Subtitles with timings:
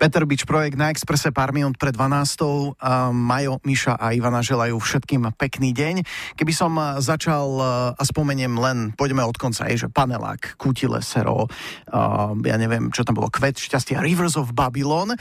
[0.00, 2.80] Peter Bič, projekt na Expresse pár minút pred 12.
[3.12, 6.00] Majo, Miša a Ivana želajú všetkým pekný deň.
[6.40, 6.72] Keby som
[7.04, 7.60] začal
[7.92, 11.52] a spomeniem len, poďme od konca, je, že panelák, kútile, sero,
[12.48, 15.20] ja neviem, čo tam bolo, kvet šťastia, Rivers of Babylon,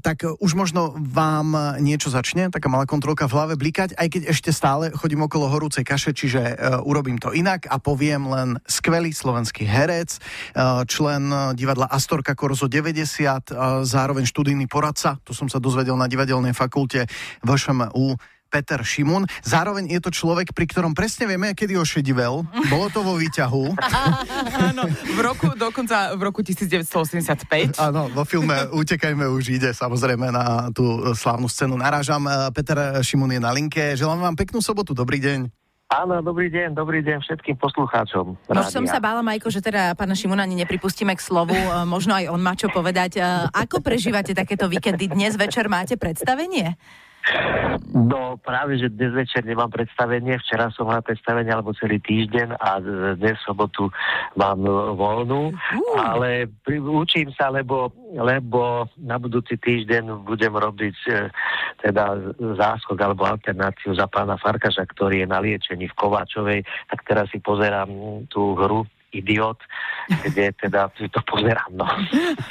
[0.00, 4.48] tak už možno vám niečo začne, taká malá kontrolka v hlave blikať, aj keď ešte
[4.48, 6.56] stále chodím okolo horúcej kaše, čiže
[6.88, 10.16] urobím to inak a poviem len skvelý slovenský herec,
[10.88, 17.04] člen divadla Astorka Korzo 90, zároveň študijný poradca, to som sa dozvedel na divadelnej fakulte
[17.42, 18.16] VŠMU,
[18.48, 19.28] Peter Šimun.
[19.44, 22.48] Zároveň je to človek, pri ktorom presne vieme, kedy ošedivel.
[22.72, 23.64] Bolo to vo výťahu.
[24.72, 27.76] Áno, v roku, dokonca v roku 1985.
[27.76, 31.76] Áno, vo filme Utekajme už ide samozrejme na tú slávnu scénu.
[31.76, 32.24] Narážam,
[32.56, 33.94] Peter Šimun je na linke.
[33.94, 35.67] Želám vám peknú sobotu, dobrý deň.
[35.88, 38.36] Áno, dobrý deň, dobrý deň všetkým poslucháčom.
[38.52, 42.12] No som sa bála, Majko, že teda pána Šimona ani nepripustíme k slovu, e, možno
[42.12, 43.16] aj on má čo povedať.
[43.16, 45.08] E, ako prežívate takéto víkendy?
[45.08, 46.76] Dnes večer máte predstavenie?
[47.88, 52.80] No práve, že dnes večer nemám predstavenie, včera som mal predstavenie alebo celý týždeň a
[53.16, 53.88] dnes sobotu
[54.36, 54.60] mám
[54.96, 55.96] voľnú, uh.
[55.96, 61.12] ale učím sa, lebo, lebo na budúci týždeň budem robiť e,
[61.84, 62.16] teda
[62.56, 66.60] záskok alebo alternáciu za pána Farkaša, ktorý je na liečení v Kováčovej,
[66.92, 67.88] tak teraz si pozerám
[68.32, 69.58] tú hru idiot,
[70.08, 71.72] kde teda si to pozerám.
[71.72, 71.86] No.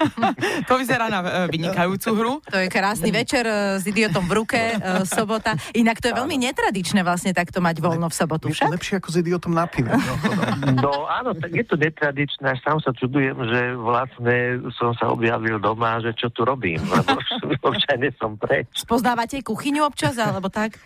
[0.69, 2.33] to vyzerá na uh, vynikajúcu hru.
[2.49, 5.58] To je krásny večer uh, s idiotom v ruke, uh, sobota.
[5.73, 8.49] Inak to je veľmi netradičné vlastne takto mať voľno v sobotu.
[8.49, 9.94] Je to lepšie ako s idiotom na pive.
[9.94, 15.14] No, no áno, tak je to netradičné, až sám sa čudujem, že vlastne som sa
[15.14, 17.17] objavil doma, že čo tu robím, lebo
[17.73, 18.69] občane som preč.
[18.73, 20.77] Spoznávate kuchyňu občas, alebo tak?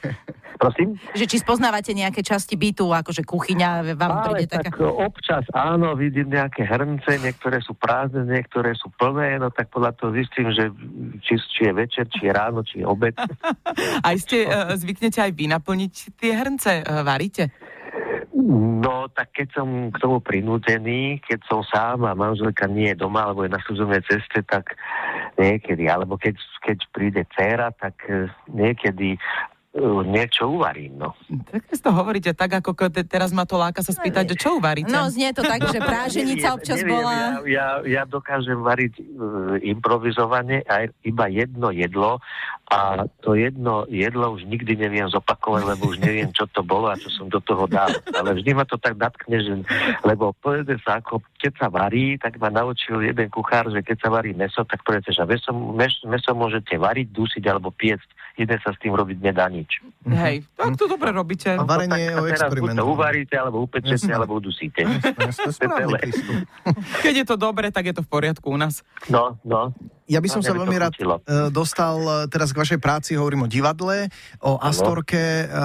[0.61, 0.93] Prosím?
[1.17, 4.69] Že či spoznávate nejaké časti bytu, akože kuchyňa vám Ale príde taká...
[4.69, 9.97] tak občas áno, vidím nejaké hrnce, niektoré sú prázdne, niektoré sú plné, no tak podľa
[9.97, 10.69] toho zistím, že
[11.25, 13.17] či, či je večer, či je ráno, či je obed.
[14.07, 17.49] aj ste, uh, zvyknete aj vy naplniť tie hrnce, uh, varíte?
[18.81, 23.25] No, tak keď som k tomu prinútený, keď som sám a manželka nie je doma,
[23.25, 24.77] alebo je na služobnej ceste, tak
[25.41, 29.19] niekedy, alebo keď, keď príde dcera, tak e, niekedy
[30.03, 31.15] niečo uvarím, no.
[31.47, 32.75] Tak si to hovoríte tak, ako
[33.07, 34.91] teraz ma to láka sa spýtať, že čo uvaríte?
[34.91, 37.13] No, znie to tak, že práženica občas neviem, bola...
[37.15, 42.19] Ja, ja, ja dokážem variť uh, improvizovane aj iba jedno jedlo
[42.67, 46.99] a to jedno jedlo už nikdy neviem zopakovať, lebo už neviem, čo to bolo a
[46.99, 47.95] čo som do toho dal.
[48.11, 49.55] Ale vždy ma to tak natkne, že,
[50.03, 54.09] lebo povede sa, ako keď sa varí, tak ma naučil jeden kuchár, že keď sa
[54.11, 55.51] varí meso, tak povedzte, že meso,
[56.03, 58.07] meso môžete variť, dusiť alebo piecť
[58.43, 59.81] iné sa s tým robiť nedá nič.
[60.09, 61.53] Hej, tak to dobre robíte.
[61.53, 62.81] A varenie je o experimentu.
[62.81, 64.81] to uvaríte, alebo upečete, alebo udusíte.
[67.05, 68.81] Keď je to dobre, tak je to v poriadku u nás.
[69.07, 69.73] No, no.
[70.11, 71.07] Ja by som sa veľmi rád e,
[71.55, 74.11] dostal e, teraz k vašej práci, hovorím o divadle,
[74.43, 75.47] o Astorke.
[75.47, 75.55] E,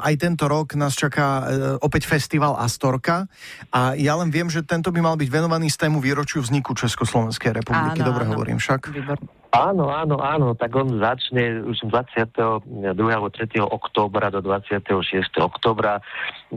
[0.00, 1.44] aj tento rok nás čaká
[1.84, 3.28] opäť festival Astorka
[3.68, 7.60] a ja len viem, že tento by mal byť venovaný z tému výročiu vzniku Československej
[7.60, 8.00] republiky.
[8.00, 8.32] Áno, Dobre áno.
[8.32, 8.88] hovorím však.
[8.88, 9.43] Výborné.
[9.54, 12.66] Áno, áno, áno, tak on začne už 22.
[13.06, 13.62] alebo 3.
[13.62, 14.90] októbra do 26.
[15.38, 16.02] októbra.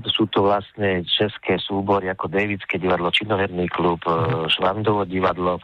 [0.10, 4.50] Sú to vlastne české súbory ako Davidské divadlo, Činoherný klub, uh-huh.
[4.50, 5.62] Švandovo divadlo,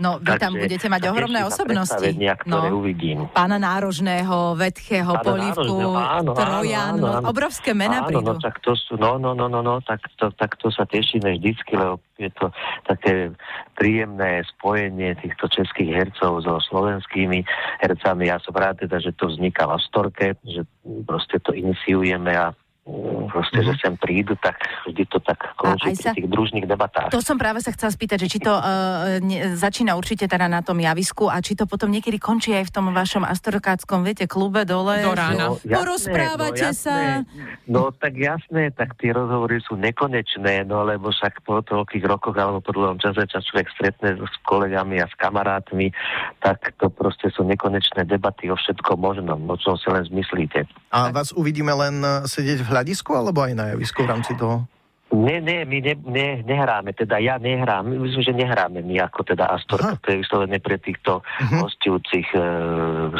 [0.00, 2.08] No, vy tam budete mať ohromné osobnosti.
[2.48, 3.28] No, uvidím.
[3.36, 8.32] Pána Nárožného, Vetchého, Pána Polívku, áno, Trojan, áno, áno, obrovské mená áno, prídu.
[8.32, 11.36] No, tak to sú, no, no, no, no, no tak, to, tak to sa tešíme
[11.36, 12.48] vždycky, lebo je to
[12.88, 13.36] také
[13.76, 17.44] príjemné spojenie týchto českých hercov so slovenskými
[17.84, 18.32] hercami.
[18.32, 20.64] Ja som rád teda, že to vzniká v Astorke, že
[21.04, 22.56] proste to iniciujeme a
[23.30, 23.78] proste, mm-hmm.
[23.78, 26.10] že sem prídu, tak vždy to tak končí sa...
[26.12, 27.14] tých družných debatách.
[27.14, 30.60] To som práve sa chcela spýtať, že či to uh, ne, začína určite teda na
[30.60, 34.66] tom javisku a či to potom niekedy končí aj v tom vašom astrokáckom, viete, klube
[34.66, 35.02] dole.
[35.02, 35.54] Do rána.
[35.54, 36.96] No, jasné, porozprávate no, sa.
[37.70, 42.58] No tak jasné, tak tie rozhovory sú nekonečné, no lebo však po toľkých rokoch alebo
[42.58, 45.94] po dlhom čase čas človek stretne s kolegami a s kamarátmi,
[46.42, 50.66] tak to proste sú nekonečné debaty o všetko možnom, o čom si len zmyslíte.
[50.90, 54.64] A vás uvidíme len sedieť v hľadisku alebo aj na javisku v rámci toho?
[55.10, 59.50] Nie, nie, my ne, ne, nehráme, teda ja nehrám, myslím, že nehráme my ako teda
[59.50, 61.66] Astorka, to je vyslovené pre týchto uh-huh.
[61.66, 62.42] hostujúcich e,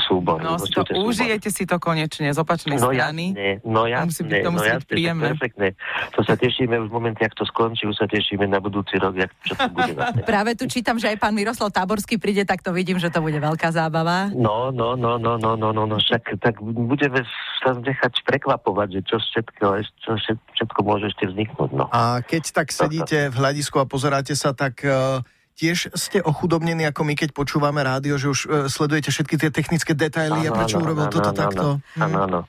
[0.07, 0.55] súborov.
[0.55, 1.11] No, si to súbor.
[1.11, 3.35] užijete si to konečne z opačnej no, strany.
[3.35, 5.29] Jasne, no jasne, musí byť, to musí no byť príjemné.
[5.35, 5.69] perfektné.
[6.15, 9.19] To sa tešíme už v momente, ak to skončí, už sa tešíme na budúci rok,
[9.19, 10.23] jak, čo to bude vlastne.
[10.23, 13.43] Práve tu čítam, že aj pán Miroslav Táborský príde, tak to vidím, že to bude
[13.43, 14.31] veľká zábava.
[14.31, 17.27] No, no, no, no, no, no, no, no však tak budeme
[17.61, 19.65] sa nechať prekvapovať, že čo všetko,
[20.01, 20.11] čo
[20.57, 21.71] všetko môže ešte vzniknúť.
[21.77, 21.87] No.
[21.93, 25.21] A keď tak sedíte v hľadisku a pozeráte sa, tak uh,
[25.61, 29.93] tiež ste ochudobnení ako my, keď počúvame rádio, že už uh, sledujete všetky tie technické
[29.93, 31.85] detaily a prečo urobil toto takto?
[32.01, 32.41] Áno, áno.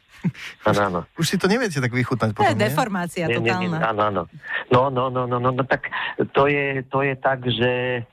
[0.70, 1.00] Áno, áno.
[1.20, 2.62] Už si to neviete tak vychutnať To potom, je nie?
[2.70, 3.78] deformácia Nie, totálna.
[3.82, 4.22] áno, áno.
[4.70, 5.90] No, no, no, no, no, no, tak
[6.38, 8.06] to je, to je tak, že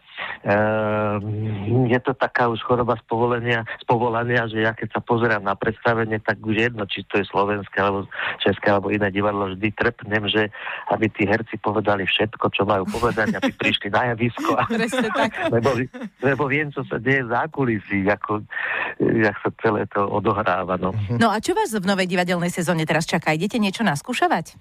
[1.89, 5.59] je to taká už choroba z povolenia, z povolania, že ja keď sa pozerám na
[5.59, 8.07] predstavenie, tak už jedno, či to je slovenské, alebo
[8.39, 10.53] české, alebo iné divadlo, vždy trpnem, že
[10.95, 14.55] aby tí herci povedali všetko, čo majú povedať, aby prišli na javisko.
[14.55, 15.31] A, Presne tak.
[15.55, 15.75] lebo,
[16.23, 18.47] lebo viem, čo sa deje za kulisí, ako,
[19.03, 20.79] jak sa celé to odohráva.
[20.79, 20.95] No.
[21.19, 23.35] No a čo vás v novej divadelnej sezóne teraz čaká?
[23.35, 24.55] Idete niečo naskúšavať?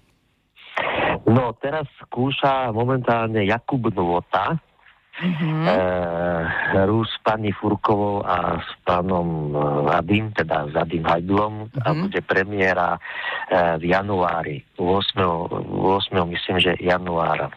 [1.28, 4.62] No, teraz skúša momentálne Jakub Nôta,
[5.18, 5.66] Mhm.
[5.66, 5.76] e,
[6.76, 9.58] hru s pani Furkovou a s pánom e,
[9.92, 12.02] Adim, teda s Adim Hajdlom a Mhm.
[12.06, 13.02] bude premiéra
[13.48, 15.18] e, v januári, 8.
[15.66, 16.22] 8.
[16.28, 17.50] myslím, že januára.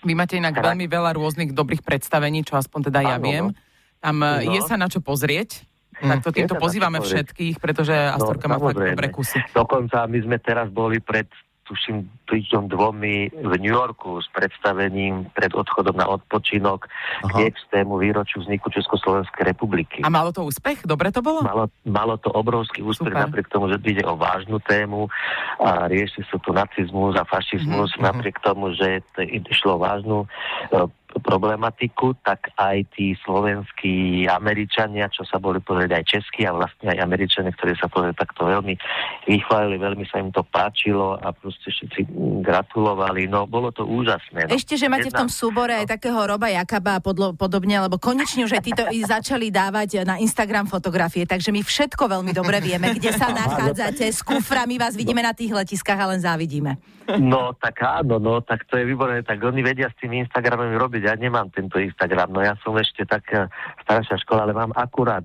[0.00, 0.64] Vy máte inak Tak.
[0.68, 3.44] veľmi veľa rôznych dobrých predstavení, čo aspoň teda ja Áno, viem.
[3.48, 3.56] no.
[3.98, 4.38] Tam No.
[4.38, 4.52] no.
[4.52, 5.64] je sa na čo pozrieť.
[5.98, 6.08] Mm.
[6.14, 9.42] Tak to týmto pozývame všetkých, pretože Astorka má fakt dobré kusy.
[9.50, 11.26] Dokonca my sme teraz boli pred
[11.68, 16.88] tuším, týždňom dvomi v New Yorku s predstavením pred odchodom na odpočinok
[17.28, 17.52] Aha.
[17.52, 17.84] k 6.
[17.84, 20.00] výročiu vzniku Československej republiky.
[20.00, 20.88] A malo to úspech?
[20.88, 21.44] Dobre to bolo?
[21.44, 23.28] Malo, malo to obrovský úspech Super.
[23.28, 25.12] napriek tomu, že ide o vážnu tému
[25.60, 28.08] a rieši sa tu nacizmus a fašizmus, Mhm, mm-hmm.
[28.08, 35.40] napriek tomu, že to išlo vážnu e, problematiku, tak aj tí slovenskí Američania, čo sa
[35.40, 38.76] boli pozrieť aj českí a vlastne aj Američania, ktorí sa pozrieť takto veľmi
[39.24, 42.12] vychválili, veľmi sa im to páčilo a proste všetci
[42.44, 43.24] gratulovali.
[43.24, 44.48] No, bolo to úžasné.
[44.48, 44.52] No.
[44.52, 47.96] Ešte, že máte v tom Jedna- súbore aj takého Roba Jakaba a podlo, podobne, lebo
[47.96, 52.92] konečne už aj títo začali dávať na Instagram fotografie, takže my všetko veľmi dobre vieme,
[52.92, 56.76] kde sa nachádzate s kuframi, vás vidíme na tých letiskách a len závidíme.
[57.16, 60.97] No tak áno, no tak to je výborné, tak oni vedia s tými Instagramami robiť,
[61.02, 63.50] ja nemám tento Instagram, no ja som ešte taká
[63.84, 65.24] staršia škola, ale mám akurát,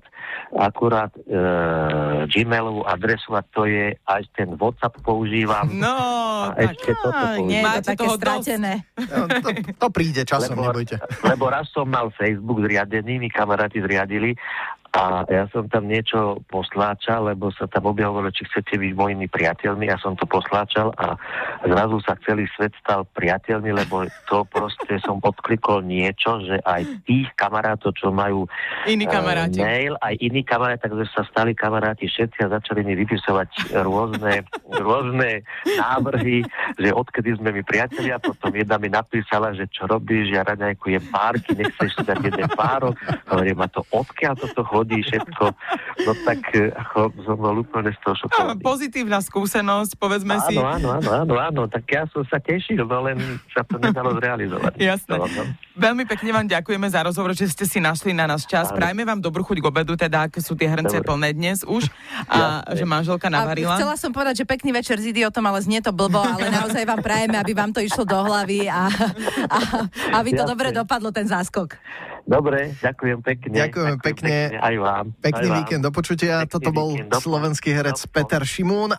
[0.53, 1.21] akurát e,
[2.29, 5.67] Gmailovú adresu a to je aj ten WhatsApp používam.
[5.73, 5.93] No,
[6.49, 6.77] A tak.
[6.77, 8.73] ešte toto Á, nie je to Máte také stratené.
[8.97, 10.97] No, to, to príde časom, nebojte.
[11.25, 14.35] lebo raz som mal Facebook zriadený, mi kamaráti zriadili
[14.93, 19.89] a ja som tam niečo posláčal, lebo sa tam objavovalo, či chcete byť mojimi priateľmi.
[19.89, 21.17] Ja som to posláčal a
[21.65, 27.25] zrazu sa celý svet stal priateľmi, lebo to proste som odklikol niečo, že aj tých
[27.33, 28.45] kamarátov, čo majú
[28.85, 29.65] Iní eh, kamaráti.
[29.65, 34.45] mail, aj iní kamaráti, takže sa stali kamaráti všetci a začali mi vypisovať rôzne,
[34.77, 35.41] rôzne
[35.73, 36.45] návrhy,
[36.77, 41.57] že odkedy sme my priatelia, potom jedna mi napísala, že čo robíš, ja raňajkujem párky,
[41.57, 42.93] nechceš si dať jeden párok,
[43.25, 45.45] hovorím, a to odkiaľ toto chodí všetko,
[46.03, 48.59] no tak eh, ako som bol úplne z toho šokovaný.
[48.59, 50.55] Pozitívna skúsenosť, povedzme si.
[50.59, 53.17] Áno, áno, áno, áno, áno, tak ja som sa tešil, no len
[53.55, 54.75] sa to nedalo zrealizovať.
[54.77, 55.15] Jasné.
[55.15, 55.43] No, no.
[55.73, 58.69] Veľmi pekne vám ďakujeme za rozhovor, že ste si našli na nás čas.
[58.69, 58.77] Áno.
[58.77, 61.07] Prajme vám dobrú chuť k obedu, teda ak sú tie hrnce Dobre.
[61.07, 61.87] plné dnes už
[62.27, 62.77] a Jasné.
[62.77, 63.79] že manželka A navarila.
[63.79, 67.01] chcela som povedať, že pekný večer s idiotom, ale znie to blbo, ale naozaj vám
[67.01, 68.89] prajeme, aby vám to išlo do hlavy a,
[69.49, 69.57] a
[70.19, 70.51] aby to Jasné.
[70.51, 71.77] dobre dopadlo, ten záskok.
[72.23, 73.55] Dobre, ďakujem pekne.
[73.55, 74.35] Ďakujeme pekne.
[74.55, 75.05] Aj vám.
[75.19, 75.57] Pekný aj vám.
[75.59, 76.33] víkend, do počutia.
[76.43, 78.91] Pekný Toto bol víkend, slovenský herec Peter Šimún.